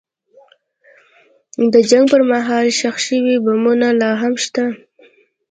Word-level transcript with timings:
د 1.73 1.75
جنګ 1.89 2.05
پر 2.11 2.21
مهال 2.31 2.67
ښخ 2.79 2.95
شوي 3.05 3.35
بمونه 3.45 3.87
لا 4.01 4.09
هم 4.21 4.33
شته. 4.43 4.65